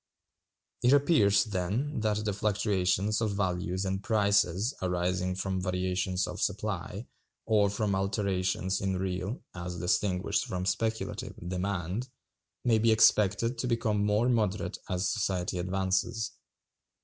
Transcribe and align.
It 0.81 0.93
appears, 0.93 1.43
then, 1.43 1.99
that 1.99 2.25
the 2.25 2.33
fluctuations 2.33 3.21
of 3.21 3.35
values 3.35 3.85
and 3.85 4.01
prices 4.03 4.73
arising 4.81 5.35
from 5.35 5.61
variations 5.61 6.25
of 6.25 6.41
supply, 6.41 7.05
or 7.45 7.69
from 7.69 7.93
alterations 7.93 8.81
in 8.81 8.97
real 8.97 9.43
(as 9.53 9.77
distinguished 9.79 10.45
from 10.47 10.65
speculative) 10.65 11.35
demand, 11.47 12.09
may 12.65 12.79
be 12.79 12.91
expected 12.91 13.59
to 13.59 13.67
become 13.67 14.03
more 14.03 14.27
moderate 14.27 14.79
as 14.89 15.07
society 15.07 15.59
advances. 15.59 16.31